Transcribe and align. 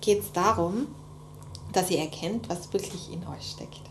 geht 0.00 0.20
es 0.20 0.32
darum, 0.32 0.88
dass 1.72 1.90
ihr 1.90 1.98
erkennt, 1.98 2.48
was 2.48 2.72
wirklich 2.72 3.12
in 3.12 3.26
euch 3.26 3.50
steckt. 3.50 3.82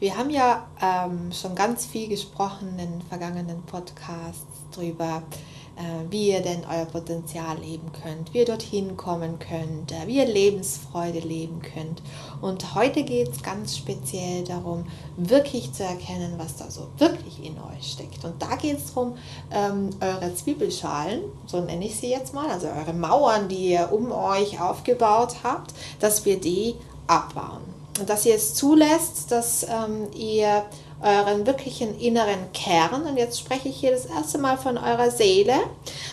Wir 0.00 0.16
haben 0.16 0.30
ja 0.30 0.66
ähm, 0.80 1.32
schon 1.32 1.54
ganz 1.54 1.86
viel 1.86 2.08
gesprochen 2.08 2.78
in 2.78 3.00
vergangenen 3.02 3.62
Podcasts 3.62 4.44
darüber, 4.72 5.22
äh, 5.22 5.53
wie 6.10 6.30
ihr 6.30 6.40
denn 6.40 6.64
euer 6.70 6.84
Potenzial 6.84 7.58
leben 7.58 7.90
könnt, 8.02 8.32
wie 8.32 8.38
ihr 8.38 8.44
dorthin 8.44 8.96
kommen 8.96 9.38
könnt, 9.38 9.92
äh, 9.92 10.06
wie 10.06 10.18
ihr 10.18 10.26
Lebensfreude 10.26 11.18
leben 11.18 11.60
könnt. 11.62 12.02
Und 12.40 12.74
heute 12.74 13.02
geht 13.02 13.30
es 13.30 13.42
ganz 13.42 13.76
speziell 13.76 14.44
darum, 14.44 14.86
wirklich 15.16 15.72
zu 15.72 15.82
erkennen, 15.82 16.34
was 16.36 16.56
da 16.56 16.70
so 16.70 16.88
wirklich 16.98 17.44
in 17.44 17.56
euch 17.58 17.92
steckt. 17.92 18.24
Und 18.24 18.40
da 18.40 18.56
geht 18.56 18.78
es 18.78 18.94
darum, 18.94 19.16
ähm, 19.50 19.90
eure 20.00 20.34
Zwiebelschalen, 20.34 21.22
so 21.46 21.60
nenne 21.60 21.84
ich 21.84 21.96
sie 21.96 22.10
jetzt 22.10 22.34
mal, 22.34 22.48
also 22.50 22.68
eure 22.68 22.92
Mauern, 22.92 23.48
die 23.48 23.72
ihr 23.72 23.92
um 23.92 24.12
euch 24.12 24.60
aufgebaut 24.60 25.36
habt, 25.42 25.74
dass 25.98 26.24
wir 26.24 26.38
die 26.38 26.76
abbauen. 27.06 27.73
Dass 28.06 28.26
ihr 28.26 28.34
es 28.34 28.54
zulässt, 28.54 29.30
dass 29.30 29.64
ähm, 29.64 30.08
ihr 30.14 30.64
euren 31.04 31.46
wirklichen 31.46 31.98
inneren 31.98 32.50
Kern, 32.52 33.02
und 33.02 33.16
jetzt 33.18 33.38
spreche 33.38 33.68
ich 33.68 33.76
hier 33.76 33.90
das 33.90 34.06
erste 34.06 34.38
Mal 34.38 34.56
von 34.56 34.78
eurer 34.78 35.10
Seele, 35.10 35.54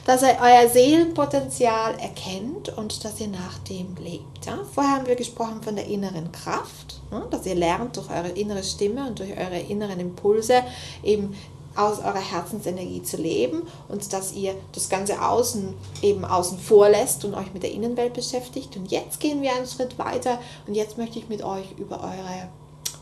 dass 0.05 0.21
ihr 0.21 0.37
euer 0.41 0.67
Seelenpotenzial 0.67 1.93
erkennt 1.99 2.75
und 2.77 3.03
dass 3.05 3.19
ihr 3.21 3.29
nach 3.29 3.59
dem 3.59 3.95
lebt. 3.95 4.45
Ja? 4.45 4.59
Vorher 4.73 4.95
haben 4.95 5.07
wir 5.07 5.15
gesprochen 5.15 5.61
von 5.63 5.75
der 5.75 5.87
inneren 5.87 6.31
Kraft, 6.31 6.99
ja? 7.11 7.21
dass 7.31 7.45
ihr 7.45 7.55
lernt 7.55 7.95
durch 7.95 8.09
eure 8.09 8.29
innere 8.29 8.63
Stimme 8.63 9.07
und 9.07 9.19
durch 9.19 9.31
eure 9.31 9.59
inneren 9.59 9.99
Impulse 9.99 10.63
eben 11.03 11.35
aus 11.75 11.99
eurer 11.99 12.19
Herzensenergie 12.19 13.03
zu 13.03 13.17
leben 13.17 13.63
und 13.87 14.11
dass 14.13 14.33
ihr 14.33 14.55
das 14.73 14.89
ganze 14.89 15.21
Außen 15.21 15.73
eben 16.01 16.25
außen 16.25 16.59
vor 16.59 16.89
lässt 16.89 17.23
und 17.23 17.33
euch 17.33 17.53
mit 17.53 17.63
der 17.63 17.71
Innenwelt 17.71 18.13
beschäftigt. 18.13 18.75
Und 18.75 18.91
jetzt 18.91 19.19
gehen 19.19 19.41
wir 19.41 19.53
einen 19.55 19.67
Schritt 19.67 19.97
weiter 19.97 20.39
und 20.67 20.75
jetzt 20.75 20.97
möchte 20.97 21.19
ich 21.19 21.29
mit 21.29 21.43
euch 21.43 21.71
über 21.77 22.01
eure 22.01 22.49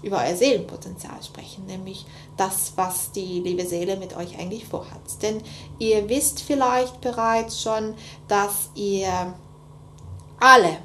über 0.02 0.24
euer 0.26 0.36
Seelenpotenzial 0.36 1.22
sprechen, 1.24 1.66
nämlich 1.66 2.06
das, 2.38 2.74
was 2.76 3.12
die 3.12 3.42
liebe 3.42 3.66
Seele 3.66 3.98
mit 3.98 4.16
euch 4.16 4.40
eigentlich 4.40 4.66
vorhat. 4.66 5.22
Denn 5.22 5.42
ihr 5.78 6.08
wisst 6.08 6.42
vielleicht 6.42 7.02
bereits 7.02 7.62
schon, 7.62 7.96
dass 8.28 8.70
ihr 8.76 9.34
alle 10.40 10.78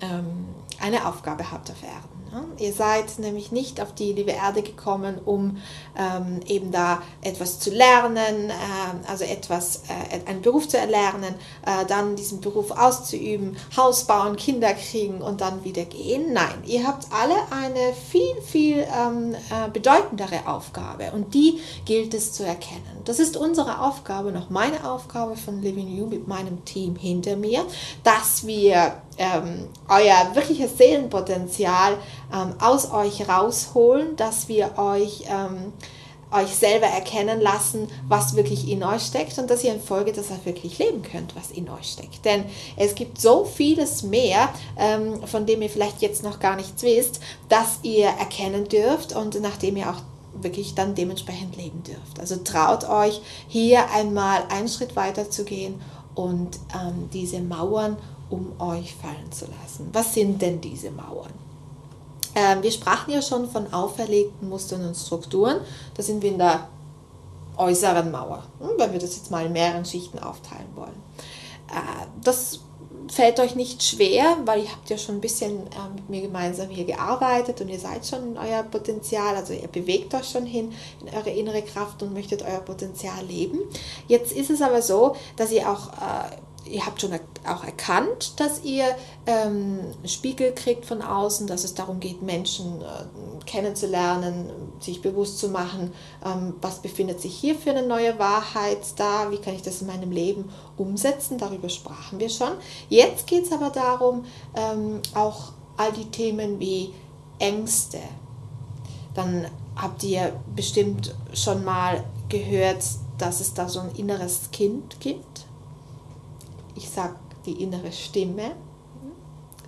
ähm, 0.00 0.46
eine 0.78 1.08
Aufgabe 1.08 1.50
habt 1.50 1.70
auf 1.70 1.82
Erden. 1.82 2.19
Ihr 2.58 2.72
seid 2.72 3.18
nämlich 3.18 3.52
nicht 3.52 3.80
auf 3.80 3.94
die 3.94 4.12
liebe 4.12 4.32
Erde 4.32 4.62
gekommen, 4.62 5.18
um 5.24 5.58
ähm, 5.98 6.40
eben 6.46 6.70
da 6.70 7.02
etwas 7.22 7.58
zu 7.58 7.70
lernen, 7.70 8.50
äh, 8.50 9.08
also 9.08 9.24
etwas, 9.24 9.82
äh, 9.88 10.28
einen 10.28 10.42
Beruf 10.42 10.68
zu 10.68 10.78
erlernen, 10.78 11.34
äh, 11.66 11.84
dann 11.86 12.16
diesen 12.16 12.40
Beruf 12.40 12.70
auszuüben, 12.70 13.56
Haus 13.76 14.04
bauen, 14.04 14.36
Kinder 14.36 14.74
kriegen 14.74 15.22
und 15.22 15.40
dann 15.40 15.64
wieder 15.64 15.84
gehen. 15.84 16.32
Nein, 16.32 16.62
ihr 16.66 16.86
habt 16.86 17.06
alle 17.12 17.34
eine 17.50 17.92
viel, 18.10 18.40
viel 18.42 18.86
ähm, 18.96 19.34
äh, 19.34 19.70
bedeutendere 19.72 20.46
Aufgabe 20.46 21.12
und 21.12 21.34
die 21.34 21.60
gilt 21.84 22.14
es 22.14 22.32
zu 22.32 22.44
erkennen. 22.44 23.00
Das 23.04 23.18
ist 23.18 23.36
unsere 23.36 23.80
Aufgabe, 23.80 24.32
noch 24.32 24.50
meine 24.50 24.88
Aufgabe 24.88 25.36
von 25.36 25.62
Living 25.62 25.88
You 25.96 26.06
mit 26.06 26.28
meinem 26.28 26.64
Team 26.64 26.96
hinter 26.96 27.36
mir, 27.36 27.64
dass 28.04 28.46
wir 28.46 29.02
ähm, 29.20 29.68
euer 29.88 30.34
wirkliches 30.34 30.78
Seelenpotenzial 30.78 31.98
ähm, 32.32 32.54
aus 32.58 32.90
euch 32.90 33.28
rausholen, 33.28 34.16
dass 34.16 34.48
wir 34.48 34.78
euch, 34.78 35.24
ähm, 35.28 35.74
euch 36.32 36.56
selber 36.56 36.86
erkennen 36.86 37.38
lassen, 37.38 37.88
was 38.08 38.34
wirklich 38.34 38.68
in 38.70 38.82
euch 38.82 39.02
steckt 39.02 39.38
und 39.38 39.50
dass 39.50 39.62
ihr 39.62 39.74
in 39.74 39.80
Folge 39.80 40.12
das 40.12 40.30
auch 40.30 40.46
wirklich 40.46 40.78
leben 40.78 41.02
könnt, 41.02 41.36
was 41.36 41.50
in 41.50 41.68
euch 41.68 41.92
steckt. 41.92 42.24
Denn 42.24 42.44
es 42.76 42.94
gibt 42.94 43.20
so 43.20 43.44
vieles 43.44 44.02
mehr, 44.02 44.48
ähm, 44.78 45.26
von 45.26 45.44
dem 45.44 45.60
ihr 45.60 45.70
vielleicht 45.70 46.00
jetzt 46.00 46.22
noch 46.22 46.40
gar 46.40 46.56
nichts 46.56 46.82
wisst, 46.82 47.20
dass 47.50 47.80
ihr 47.82 48.06
erkennen 48.06 48.68
dürft 48.68 49.14
und 49.14 49.38
nachdem 49.42 49.76
ihr 49.76 49.90
auch 49.90 50.00
wirklich 50.32 50.74
dann 50.74 50.94
dementsprechend 50.94 51.58
leben 51.58 51.82
dürft. 51.82 52.20
Also 52.20 52.36
traut 52.36 52.88
euch 52.88 53.20
hier 53.48 53.90
einmal 53.90 54.44
einen 54.48 54.68
Schritt 54.68 54.96
weiter 54.96 55.28
zu 55.28 55.44
gehen 55.44 55.78
und 56.14 56.58
ähm, 56.74 57.10
diese 57.12 57.40
Mauern 57.40 57.98
um 58.30 58.52
euch 58.60 58.94
fallen 58.94 59.30
zu 59.30 59.46
lassen. 59.46 59.90
Was 59.92 60.14
sind 60.14 60.40
denn 60.40 60.60
diese 60.60 60.90
Mauern? 60.90 61.32
Ähm, 62.34 62.62
wir 62.62 62.70
sprachen 62.70 63.12
ja 63.12 63.22
schon 63.22 63.50
von 63.50 63.72
auferlegten 63.72 64.48
Mustern 64.48 64.86
und 64.86 64.94
Strukturen. 64.94 65.60
Da 65.94 66.02
sind 66.02 66.22
wir 66.22 66.30
in 66.30 66.38
der 66.38 66.68
äußeren 67.56 68.10
Mauer, 68.10 68.44
hm, 68.60 68.70
wenn 68.78 68.92
wir 68.92 69.00
das 69.00 69.16
jetzt 69.16 69.30
mal 69.30 69.46
in 69.46 69.52
mehreren 69.52 69.84
Schichten 69.84 70.18
aufteilen 70.18 70.68
wollen. 70.74 71.02
Äh, 71.68 72.06
das 72.22 72.60
fällt 73.08 73.40
euch 73.40 73.56
nicht 73.56 73.82
schwer, 73.82 74.36
weil 74.44 74.62
ihr 74.62 74.70
habt 74.70 74.88
ja 74.88 74.96
schon 74.96 75.16
ein 75.16 75.20
bisschen 75.20 75.66
äh, 75.66 75.94
mit 75.94 76.08
mir 76.08 76.20
gemeinsam 76.22 76.68
hier 76.68 76.84
gearbeitet 76.84 77.60
und 77.60 77.68
ihr 77.68 77.78
seid 77.78 78.06
schon 78.06 78.32
in 78.32 78.38
euer 78.38 78.62
Potenzial, 78.62 79.34
also 79.34 79.52
ihr 79.52 79.66
bewegt 79.68 80.14
euch 80.14 80.28
schon 80.30 80.46
hin 80.46 80.72
in 81.00 81.14
eure 81.14 81.30
innere 81.30 81.62
Kraft 81.62 82.02
und 82.02 82.14
möchtet 82.14 82.42
euer 82.42 82.60
Potenzial 82.60 83.24
leben. 83.26 83.58
Jetzt 84.06 84.32
ist 84.32 84.50
es 84.50 84.62
aber 84.62 84.80
so, 84.80 85.16
dass 85.36 85.50
ihr 85.50 85.68
auch 85.68 85.88
äh, 85.88 86.36
ihr 86.64 86.84
habt 86.86 87.00
schon 87.00 87.12
auch 87.46 87.64
erkannt, 87.64 88.38
dass 88.38 88.62
ihr 88.64 88.84
ähm, 89.26 89.80
Spiegel 90.04 90.52
kriegt 90.52 90.84
von 90.84 91.02
außen, 91.02 91.46
dass 91.46 91.64
es 91.64 91.74
darum 91.74 92.00
geht, 92.00 92.22
Menschen 92.22 92.80
äh, 92.82 93.44
kennenzulernen, 93.46 94.50
sich 94.80 95.02
bewusst 95.02 95.38
zu 95.38 95.48
machen, 95.48 95.92
ähm, 96.24 96.54
was 96.60 96.80
befindet 96.80 97.20
sich 97.20 97.34
hier 97.34 97.54
für 97.54 97.70
eine 97.70 97.86
neue 97.86 98.18
Wahrheit 98.18 98.78
da, 98.96 99.30
wie 99.30 99.38
kann 99.38 99.54
ich 99.54 99.62
das 99.62 99.80
in 99.80 99.86
meinem 99.86 100.10
Leben 100.10 100.50
umsetzen, 100.76 101.38
darüber 101.38 101.68
sprachen 101.68 102.20
wir 102.20 102.28
schon. 102.28 102.52
Jetzt 102.88 103.26
geht 103.26 103.44
es 103.44 103.52
aber 103.52 103.70
darum, 103.70 104.24
ähm, 104.56 105.00
auch 105.14 105.52
all 105.76 105.92
die 105.92 106.10
Themen 106.10 106.60
wie 106.60 106.92
Ängste. 107.38 107.98
Dann 109.14 109.46
habt 109.76 110.02
ihr 110.04 110.38
bestimmt 110.54 111.14
schon 111.32 111.64
mal 111.64 112.04
gehört, 112.28 112.84
dass 113.18 113.40
es 113.40 113.54
da 113.54 113.68
so 113.68 113.80
ein 113.80 113.90
inneres 113.96 114.50
Kind 114.52 115.00
gibt 115.00 115.29
ich 116.80 116.88
sage 116.88 117.16
die 117.44 117.62
innere 117.62 117.92
Stimme, 117.92 118.56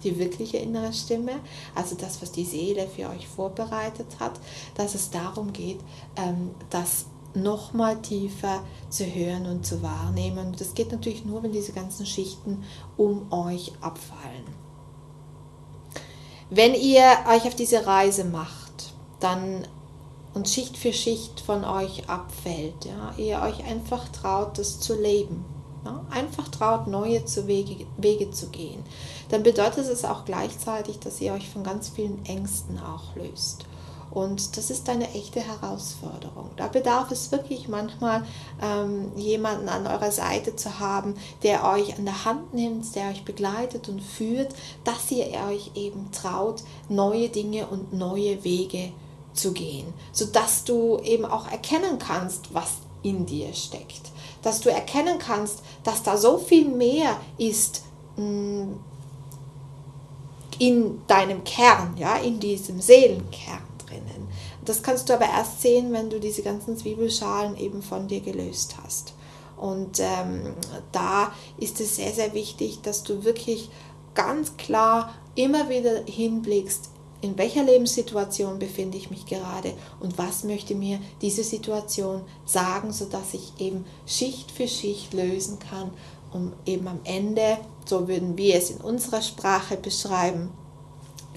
die 0.02 0.18
wirkliche 0.18 0.56
innere 0.56 0.92
Stimme, 0.92 1.32
also 1.74 1.94
das, 1.94 2.20
was 2.22 2.32
die 2.32 2.44
Seele 2.44 2.88
für 2.88 3.08
euch 3.10 3.28
vorbereitet 3.28 4.06
hat, 4.18 4.32
dass 4.74 4.94
es 4.94 5.10
darum 5.10 5.52
geht, 5.52 5.78
ähm, 6.16 6.50
das 6.70 7.06
nochmal 7.34 8.00
tiefer 8.02 8.62
zu 8.90 9.04
hören 9.04 9.46
und 9.46 9.64
zu 9.64 9.82
wahrnehmen. 9.82 10.48
Und 10.48 10.60
das 10.60 10.74
geht 10.74 10.90
natürlich 10.90 11.24
nur, 11.24 11.42
wenn 11.42 11.52
diese 11.52 11.72
ganzen 11.72 12.04
Schichten 12.06 12.64
um 12.96 13.30
euch 13.32 13.72
abfallen. 13.80 14.44
Wenn 16.50 16.74
ihr 16.74 17.04
euch 17.30 17.44
auf 17.44 17.54
diese 17.54 17.86
Reise 17.86 18.24
macht, 18.24 18.92
dann 19.20 19.66
und 20.34 20.48
Schicht 20.48 20.78
für 20.78 20.92
Schicht 20.92 21.40
von 21.40 21.64
euch 21.64 22.08
abfällt, 22.08 22.86
ja, 22.86 23.14
ihr 23.18 23.40
euch 23.42 23.64
einfach 23.64 24.08
traut, 24.08 24.58
das 24.58 24.80
zu 24.80 24.98
leben, 24.98 25.44
ja, 25.84 26.04
einfach 26.10 26.48
traut, 26.48 26.86
neue 26.86 27.24
zu 27.24 27.46
Wege, 27.46 27.86
Wege 27.96 28.30
zu 28.30 28.48
gehen, 28.48 28.82
dann 29.30 29.42
bedeutet 29.42 29.86
es 29.86 30.04
auch 30.04 30.24
gleichzeitig, 30.24 30.98
dass 30.98 31.20
ihr 31.20 31.32
euch 31.32 31.48
von 31.48 31.64
ganz 31.64 31.88
vielen 31.88 32.24
Ängsten 32.26 32.78
auch 32.78 33.16
löst. 33.16 33.66
Und 34.12 34.58
das 34.58 34.68
ist 34.68 34.90
eine 34.90 35.10
echte 35.14 35.40
Herausforderung. 35.40 36.50
Da 36.56 36.68
bedarf 36.68 37.10
es 37.10 37.32
wirklich 37.32 37.68
manchmal 37.68 38.22
ähm, 38.60 39.10
jemanden 39.16 39.70
an 39.70 39.86
eurer 39.86 40.10
Seite 40.10 40.54
zu 40.54 40.78
haben, 40.78 41.14
der 41.42 41.64
euch 41.64 41.96
an 41.96 42.04
der 42.04 42.26
Hand 42.26 42.52
nimmt, 42.52 42.94
der 42.94 43.08
euch 43.08 43.24
begleitet 43.24 43.88
und 43.88 44.02
führt, 44.02 44.54
dass 44.84 45.10
ihr 45.10 45.26
euch 45.48 45.70
eben 45.76 46.10
traut, 46.12 46.62
neue 46.90 47.30
Dinge 47.30 47.66
und 47.66 47.94
neue 47.94 48.44
Wege 48.44 48.92
zu 49.32 49.52
gehen, 49.52 49.94
sodass 50.12 50.64
du 50.64 50.98
eben 50.98 51.24
auch 51.24 51.50
erkennen 51.50 51.98
kannst, 51.98 52.52
was 52.52 52.72
in 53.02 53.26
dir 53.26 53.52
steckt. 53.52 54.10
Dass 54.42 54.60
du 54.60 54.70
erkennen 54.70 55.18
kannst, 55.18 55.62
dass 55.84 56.02
da 56.02 56.16
so 56.16 56.38
viel 56.38 56.68
mehr 56.68 57.16
ist 57.38 57.82
mm, 58.16 58.72
in 60.58 61.00
deinem 61.06 61.44
Kern, 61.44 61.94
ja, 61.96 62.16
in 62.16 62.38
diesem 62.38 62.80
Seelenkern 62.80 63.62
drinnen. 63.86 64.28
Das 64.64 64.82
kannst 64.82 65.08
du 65.08 65.14
aber 65.14 65.26
erst 65.26 65.60
sehen, 65.60 65.92
wenn 65.92 66.10
du 66.10 66.20
diese 66.20 66.42
ganzen 66.42 66.76
Zwiebelschalen 66.76 67.56
eben 67.56 67.82
von 67.82 68.06
dir 68.06 68.20
gelöst 68.20 68.76
hast. 68.82 69.14
Und 69.56 70.00
ähm, 70.00 70.54
da 70.92 71.32
ist 71.58 71.80
es 71.80 71.96
sehr, 71.96 72.12
sehr 72.12 72.34
wichtig, 72.34 72.80
dass 72.82 73.02
du 73.02 73.24
wirklich 73.24 73.70
ganz 74.14 74.56
klar 74.56 75.14
immer 75.34 75.68
wieder 75.68 76.02
hinblickst, 76.04 76.90
in 77.22 77.38
welcher 77.38 77.62
Lebenssituation 77.62 78.58
befinde 78.58 78.98
ich 78.98 79.10
mich 79.10 79.24
gerade 79.26 79.72
und 80.00 80.18
was 80.18 80.44
möchte 80.44 80.74
mir 80.74 80.98
diese 81.22 81.44
Situation 81.44 82.22
sagen, 82.44 82.92
sodass 82.92 83.32
ich 83.32 83.52
eben 83.58 83.86
Schicht 84.06 84.50
für 84.50 84.68
Schicht 84.68 85.14
lösen 85.14 85.58
kann, 85.58 85.90
um 86.32 86.52
eben 86.66 86.88
am 86.88 87.00
Ende, 87.04 87.58
so 87.86 88.08
würden 88.08 88.36
wir 88.36 88.56
es 88.56 88.70
in 88.70 88.78
unserer 88.78 89.22
Sprache 89.22 89.76
beschreiben, 89.76 90.50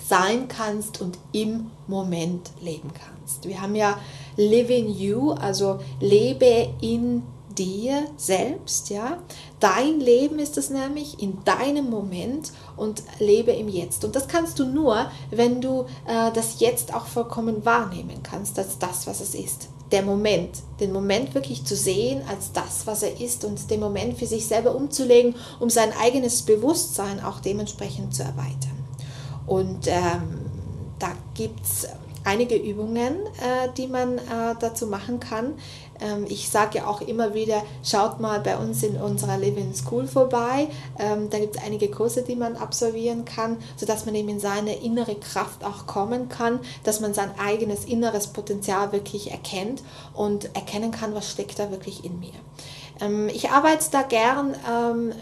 sein 0.07 0.47
kannst 0.47 1.01
und 1.01 1.17
im 1.31 1.71
Moment 1.87 2.51
leben 2.61 2.91
kannst. 2.93 3.47
Wir 3.47 3.61
haben 3.61 3.75
ja 3.75 3.99
Live 4.37 4.69
in 4.69 4.89
You, 4.89 5.31
also 5.31 5.79
lebe 5.99 6.69
in 6.81 7.23
dir 7.57 8.05
selbst, 8.17 8.89
ja. 8.89 9.19
Dein 9.59 9.99
Leben 9.99 10.39
ist 10.39 10.57
es 10.57 10.69
nämlich 10.69 11.21
in 11.21 11.43
deinem 11.43 11.89
Moment 11.89 12.51
und 12.77 13.03
lebe 13.19 13.51
im 13.51 13.67
Jetzt. 13.69 14.03
Und 14.05 14.15
das 14.15 14.27
kannst 14.27 14.59
du 14.59 14.65
nur, 14.65 15.09
wenn 15.31 15.61
du 15.61 15.85
äh, 16.07 16.31
das 16.33 16.59
Jetzt 16.59 16.93
auch 16.93 17.07
vollkommen 17.07 17.65
wahrnehmen 17.65 18.21
kannst, 18.23 18.59
als 18.59 18.77
das, 18.77 19.07
was 19.07 19.21
es 19.21 19.33
ist. 19.33 19.69
Der 19.91 20.01
Moment, 20.01 20.63
den 20.79 20.91
Moment 20.91 21.35
wirklich 21.35 21.63
zu 21.63 21.75
sehen 21.75 22.21
als 22.27 22.51
das, 22.51 22.87
was 22.87 23.03
er 23.03 23.19
ist 23.21 23.45
und 23.45 23.69
den 23.69 23.79
Moment 23.79 24.17
für 24.17 24.25
sich 24.25 24.47
selber 24.47 24.75
umzulegen, 24.75 25.35
um 25.59 25.69
sein 25.69 25.93
eigenes 26.01 26.41
Bewusstsein 26.41 27.23
auch 27.23 27.39
dementsprechend 27.39 28.13
zu 28.13 28.23
erweitern. 28.23 28.75
Und 29.45 29.87
ähm, 29.87 30.45
da 30.97 31.11
gibt 31.35 31.63
es 31.63 31.87
einige 32.25 32.55
Übungen, 32.55 33.25
äh, 33.25 33.69
die 33.77 33.87
man 33.87 34.17
äh, 34.17 34.55
dazu 34.59 34.87
machen 34.87 35.19
kann. 35.19 35.53
Ähm, 36.01 36.25
ich 36.27 36.49
sage 36.49 36.79
ja 36.79 36.87
auch 36.87 37.01
immer 37.01 37.33
wieder, 37.33 37.63
schaut 37.83 38.19
mal 38.19 38.39
bei 38.39 38.57
uns 38.57 38.83
in 38.83 38.97
unserer 38.97 39.37
Living 39.37 39.73
School 39.73 40.07
vorbei. 40.07 40.67
Ähm, 40.99 41.29
da 41.29 41.39
gibt 41.39 41.55
es 41.55 41.63
einige 41.63 41.89
Kurse, 41.89 42.23
die 42.23 42.35
man 42.35 42.55
absolvieren 42.57 43.25
kann, 43.25 43.57
sodass 43.77 44.05
man 44.05 44.15
eben 44.15 44.29
in 44.29 44.39
seine 44.39 44.75
innere 44.75 45.15
Kraft 45.15 45.63
auch 45.63 45.85
kommen 45.85 46.27
kann, 46.27 46.59
dass 46.83 46.99
man 46.99 47.13
sein 47.13 47.31
eigenes 47.39 47.85
inneres 47.85 48.27
Potenzial 48.27 48.91
wirklich 48.91 49.31
erkennt 49.31 49.83
und 50.13 50.55
erkennen 50.55 50.91
kann, 50.91 51.15
was 51.15 51.31
steckt 51.31 51.59
da 51.59 51.71
wirklich 51.71 52.03
in 52.03 52.19
mir. 52.19 52.33
Ähm, 52.99 53.29
ich 53.29 53.51
arbeite 53.51 53.85
da 53.91 54.01
gern 54.01 54.55
ähm, 54.69 55.13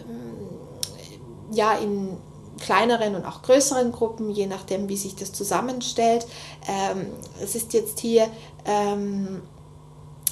ja 1.52 1.74
in 1.74 2.18
kleineren 2.60 3.16
und 3.16 3.26
auch 3.26 3.42
größeren 3.42 3.92
Gruppen, 3.92 4.30
je 4.30 4.48
nachdem, 4.48 4.90
wie 4.90 4.98
sich 4.98 5.16
das 5.16 5.32
zusammenstellt. 5.32 6.26
Ähm, 6.68 7.08
es 7.42 7.56
ist 7.56 7.74
jetzt 7.74 8.00
hier 8.00 8.28
ähm, 8.66 9.42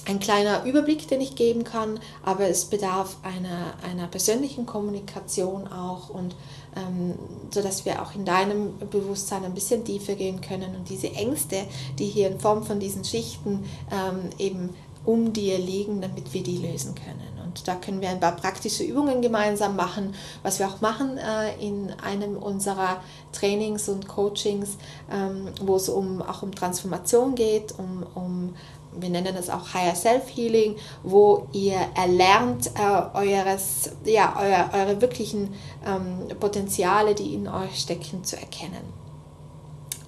ein 0.05 0.19
kleiner 0.19 0.63
Überblick, 0.65 1.07
den 1.07 1.21
ich 1.21 1.35
geben 1.35 1.63
kann, 1.63 1.99
aber 2.23 2.47
es 2.47 2.65
bedarf 2.65 3.17
einer, 3.21 3.73
einer 3.89 4.07
persönlichen 4.07 4.65
Kommunikation 4.65 5.67
auch 5.67 6.09
und 6.09 6.35
ähm, 6.75 7.13
so 7.51 7.61
dass 7.61 7.85
wir 7.85 8.01
auch 8.01 8.15
in 8.15 8.25
deinem 8.25 8.77
Bewusstsein 8.89 9.43
ein 9.43 9.53
bisschen 9.53 9.85
tiefer 9.85 10.15
gehen 10.15 10.41
können 10.41 10.75
und 10.75 10.89
diese 10.89 11.11
Ängste, 11.11 11.65
die 11.99 12.07
hier 12.07 12.29
in 12.29 12.39
Form 12.39 12.63
von 12.63 12.79
diesen 12.79 13.03
Schichten 13.03 13.65
ähm, 13.91 14.29
eben 14.39 14.69
um 15.05 15.33
dir 15.33 15.57
liegen, 15.57 16.01
damit 16.01 16.33
wir 16.33 16.43
die 16.43 16.57
lösen 16.57 16.95
können. 16.95 17.31
Und 17.43 17.67
da 17.67 17.75
können 17.75 17.99
wir 17.99 18.09
ein 18.09 18.19
paar 18.19 18.35
praktische 18.35 18.83
Übungen 18.83 19.21
gemeinsam 19.21 19.75
machen, 19.75 20.15
was 20.41 20.59
wir 20.59 20.67
auch 20.67 20.79
machen 20.79 21.17
äh, 21.17 21.53
in 21.59 21.91
einem 22.01 22.37
unserer 22.37 23.01
Trainings 23.33 23.89
und 23.89 24.07
Coachings, 24.07 24.77
ähm, 25.11 25.49
wo 25.61 25.75
es 25.75 25.89
um, 25.89 26.21
auch 26.21 26.43
um 26.43 26.55
Transformation 26.55 27.35
geht, 27.35 27.73
um, 27.77 28.05
um 28.15 28.55
wir 28.93 29.09
nennen 29.09 29.33
das 29.35 29.49
auch 29.49 29.73
Higher 29.73 29.95
Self 29.95 30.23
Healing, 30.35 30.75
wo 31.03 31.47
ihr 31.53 31.77
erlernt, 31.95 32.71
äh, 32.75 33.17
eures, 33.17 33.91
ja, 34.05 34.35
euer, 34.39 34.69
eure 34.73 35.01
wirklichen 35.01 35.53
ähm, 35.85 36.37
Potenziale, 36.39 37.15
die 37.15 37.33
in 37.33 37.47
euch 37.47 37.79
stecken, 37.79 38.23
zu 38.23 38.37
erkennen. 38.37 39.01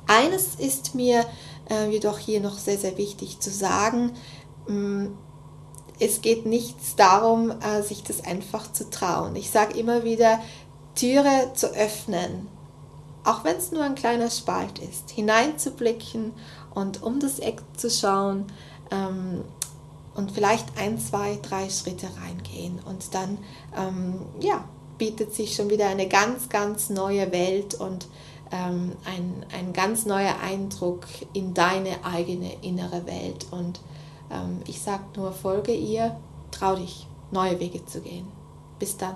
Eines 0.05 0.55
ist 0.55 0.95
mir 0.95 1.25
äh, 1.69 1.89
jedoch 1.89 2.19
hier 2.19 2.41
noch 2.41 2.57
sehr, 2.57 2.77
sehr 2.77 2.97
wichtig 2.97 3.39
zu 3.39 3.49
sagen. 3.49 4.11
Mm, 4.68 5.07
es 6.00 6.21
geht 6.21 6.45
nichts 6.45 6.95
darum, 6.95 7.51
äh, 7.62 7.81
sich 7.81 8.04
das 8.04 8.24
einfach 8.24 8.71
zu 8.71 8.89
trauen. 8.89 9.36
Ich 9.36 9.51
sage 9.51 9.77
immer 9.77 10.04
wieder, 10.04 10.39
Türe 10.95 11.51
zu 11.54 11.68
öffnen, 11.74 12.48
auch 13.24 13.44
wenn 13.44 13.57
es 13.57 13.71
nur 13.71 13.83
ein 13.83 13.95
kleiner 13.95 14.30
Spalt 14.30 14.80
ist, 14.80 15.12
hineinzublicken 15.12 16.33
und 16.74 17.04
um 17.04 17.19
das 17.19 17.39
Eck 17.39 17.62
zu 17.77 17.89
schauen 17.89 18.45
ähm, 18.92 19.44
und 20.15 20.31
vielleicht 20.31 20.77
ein, 20.77 21.00
zwei, 21.00 21.39
drei 21.42 21.69
Schritte 21.69 22.07
reingehen. 22.21 22.80
Und 22.86 23.13
dann 23.13 23.38
ähm, 23.77 24.21
ja, 24.39 24.63
bietet 24.98 25.33
sich 25.33 25.56
schon 25.56 25.69
wieder 25.69 25.88
eine 25.88 26.07
ganz, 26.07 26.50
ganz 26.50 26.89
neue 26.89 27.31
Welt 27.31 27.75
und 27.75 28.07
ähm, 28.51 28.94
ein, 29.06 29.45
ein 29.57 29.74
ganz 29.74 30.06
neuer 30.06 30.36
Eindruck 30.44 31.06
in 31.33 31.54
deine 31.54 32.04
eigene 32.06 32.54
innere 32.62 33.06
Welt. 33.07 33.48
Und 33.51 33.80
ich 34.68 34.81
sage 34.81 35.03
nur, 35.15 35.31
folge 35.31 35.74
ihr, 35.74 36.18
trau 36.51 36.75
dich, 36.75 37.07
neue 37.31 37.59
Wege 37.59 37.85
zu 37.85 38.01
gehen. 38.01 38.27
Bis 38.80 38.97
dann. 38.97 39.15